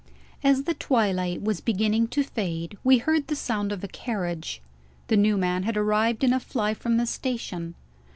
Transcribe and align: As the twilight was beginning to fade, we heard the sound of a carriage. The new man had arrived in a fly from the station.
As 0.43 0.63
the 0.63 0.73
twilight 0.73 1.43
was 1.43 1.61
beginning 1.61 2.07
to 2.07 2.23
fade, 2.23 2.75
we 2.83 2.97
heard 2.97 3.27
the 3.27 3.35
sound 3.35 3.71
of 3.71 3.83
a 3.83 3.87
carriage. 3.87 4.59
The 5.09 5.15
new 5.15 5.37
man 5.37 5.61
had 5.61 5.77
arrived 5.77 6.23
in 6.23 6.33
a 6.33 6.39
fly 6.39 6.73
from 6.73 6.97
the 6.97 7.05
station. 7.05 7.75